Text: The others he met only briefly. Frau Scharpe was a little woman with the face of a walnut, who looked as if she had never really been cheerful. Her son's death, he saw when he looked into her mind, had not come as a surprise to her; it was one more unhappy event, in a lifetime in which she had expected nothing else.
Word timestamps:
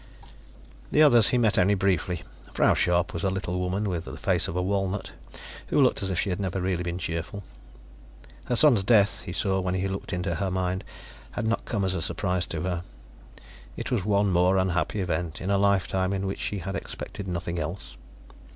The 0.91 1.03
others 1.03 1.27
he 1.29 1.37
met 1.37 1.59
only 1.59 1.75
briefly. 1.75 2.23
Frau 2.55 2.73
Scharpe 2.73 3.13
was 3.13 3.23
a 3.23 3.29
little 3.29 3.59
woman 3.59 3.87
with 3.87 4.05
the 4.05 4.17
face 4.17 4.47
of 4.47 4.55
a 4.55 4.61
walnut, 4.63 5.11
who 5.67 5.79
looked 5.79 6.01
as 6.01 6.09
if 6.09 6.19
she 6.19 6.31
had 6.31 6.39
never 6.39 6.59
really 6.59 6.81
been 6.81 6.97
cheerful. 6.97 7.43
Her 8.45 8.55
son's 8.55 8.83
death, 8.83 9.19
he 9.21 9.31
saw 9.31 9.59
when 9.59 9.75
he 9.75 9.87
looked 9.87 10.11
into 10.11 10.33
her 10.33 10.49
mind, 10.49 10.83
had 11.33 11.45
not 11.45 11.65
come 11.65 11.85
as 11.85 11.93
a 11.93 12.01
surprise 12.01 12.47
to 12.47 12.61
her; 12.63 12.81
it 13.77 13.91
was 13.91 14.03
one 14.03 14.31
more 14.31 14.57
unhappy 14.57 15.01
event, 15.01 15.39
in 15.39 15.51
a 15.51 15.59
lifetime 15.59 16.13
in 16.13 16.25
which 16.25 16.39
she 16.39 16.57
had 16.57 16.75
expected 16.75 17.27
nothing 17.27 17.59
else. 17.59 17.95